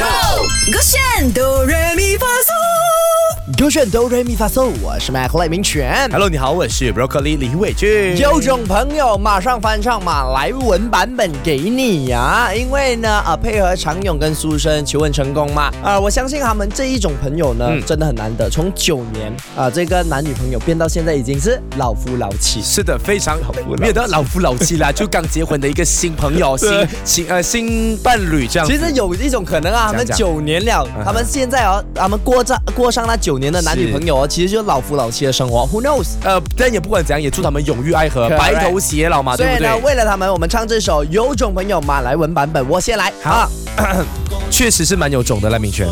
[0.00, 0.06] Go，
[0.72, 0.98] 勾选
[1.34, 1.79] 哆来咪发嗦，
[3.60, 6.08] 勾选哆瑞咪发嗦，我是麦克赖明全。
[6.10, 8.16] Hello，你好，我是 Broccoli 李伟俊。
[8.16, 22.62] 有种朋友马上翻唱马来文版本给你呀、因为呢，啊，配合常勇跟苏生求婚成功嘛，啊，我相信他们这一种朋友呢，嗯真的很难得，从九年啊，这个男女朋友变到现在已经是老夫老妻。
[22.62, 23.38] 是的，非常
[23.78, 28.66] 没有到老夫老妻啦， 就刚结婚的一个新朋友、新新呃新伴侣这样。
[28.66, 35.68] 其实有一种可能啊，他们九年了，他们现在哦，他们过上过上那九年的男女朋友哦，其实就是老夫老妻的生活。
[35.72, 36.08] Who knows？
[36.24, 39.86] 呃，但也不管怎样，也祝他们永浴爱河，白头偕老嘛，所以呢，对不对？
[39.86, 42.68] 为了他们，我们唱这首《有种朋友》马来文版本。
[42.68, 43.50] 我先来，好，
[44.50, 45.88] 确实是蛮有种的赖明权。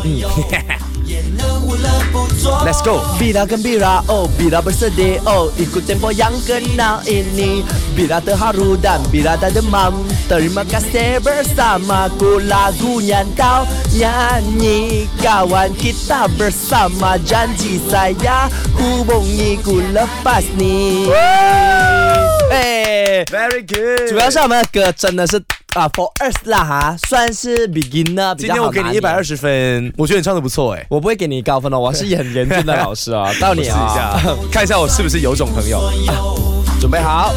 [2.64, 3.00] Let's go。
[3.16, 7.64] Bila gembira, oh bila bersedih, oh ikut tempo yang kenal ini
[7.96, 13.64] Bila terharu dan bila tak demam Terima kasih bersamaku lagunya kau
[13.96, 21.08] nyanyi Kawan kita bersama janji saya hubungi ku lepas ni
[22.52, 24.08] 哎 Very good。
[24.08, 25.40] 主要是我们的歌真的是
[25.75, 30.85] 啊，for us 啦哈，算是 beginner 比较今天我给你一百二十，分，我觉得你唱的不错哎。
[30.89, 35.91] 我不会给你高分哦，我是很严峻的老师啊，到你试一啊，下，看一下我是不是有种朋友。
[36.79, 37.33] 准备好，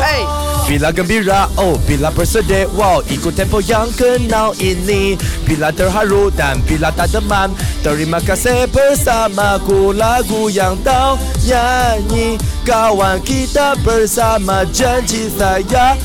[0.00, 0.20] 哎。
[0.62, 5.18] Bila gembira, oh bila bersedih, wow ikut tempo yang kenal ini.
[5.44, 7.50] Bila terharu dan bila tak demam,
[7.82, 12.38] terima kasih bersamaku lagu yang kau nyanyi.
[12.62, 15.98] Kawan kita bersama janji saya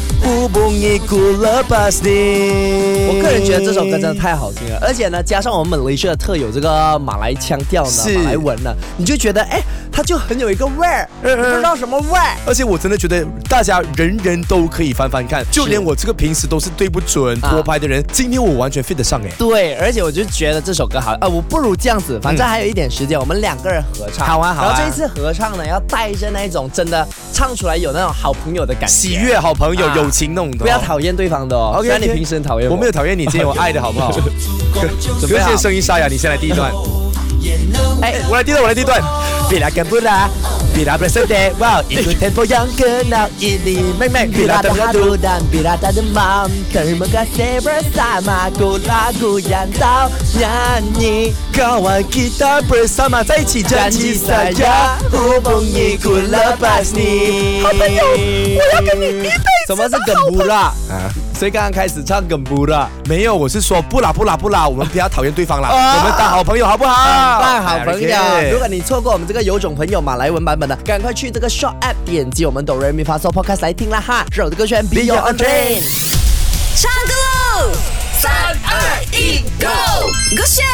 [1.08, 2.02] ku lepas.
[3.08, 12.36] 我个人觉得这首歌真的太好听了，而且呢，加上我们马来西亚特有这个马来腔调呢，是马来文呢，你就觉得哎，它就很有一个味儿，不知道什么味儿。
[12.46, 19.30] 而且我真的觉得大家人人都可以翻翻看，就连我这个平时都是对不准啊拖拍的人，今天我完全 fit 得上哎。
[19.38, 24.28] 对，而且我就觉得这首歌好，呃，我不如这样子，反正还有一点时间，我们两个人合唱。
[24.28, 31.74] 好啊好啊然后这一次合唱呢，要带着那一种真的唱出来有那种好朋友的感觉，喜悦、好朋友、啊友情那种的哦，不要讨厌对方的哦。
[31.76, 34.10] OK，虽然你平时很讨厌我没有讨厌你，今天我爱的好不好？
[35.20, 36.72] 准备好声音沙哑，你先来第一段。
[38.02, 39.02] 哎，我来第一段，我来第一段。
[39.48, 40.28] Bila gembira,
[40.76, 43.80] bila bersedih, wow ikut tempo yang kenal ini.
[44.28, 51.32] Bila terharu dan bila tak demam, terima kasih bersamaku lagu yang kau nyanyi.
[51.56, 56.92] Kawan kita bersama 在一起 Janji saya hubungi ku lepas.
[57.64, 59.32] 好朋友我要跟你一
[59.68, 60.72] 什么是 gembura？
[60.90, 62.88] 啊，所以刚刚开始唱 gembura。
[63.10, 67.42] 没有，我是说不啦不啦不啦，我们不要讨厌对方啦，啊我们当好朋友好不好？
[67.42, 74.26] 当好朋友 OK，如果你错过我们这个有种朋友马来文版本的，赶快去这个 Short App 点击我们哆瑞咪发嗦 Podcast 来听啦哈！
[74.32, 75.82] 这首的歌选 Be Your Own Train。
[76.78, 77.12] 唱歌
[77.66, 77.72] 喽！
[78.22, 78.32] 三
[78.64, 79.68] 二一，Go，
[80.38, 80.67] 勾选哆来